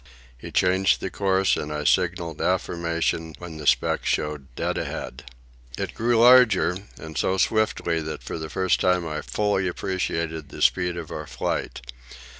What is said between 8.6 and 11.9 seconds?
time I fully appreciated the speed of our flight.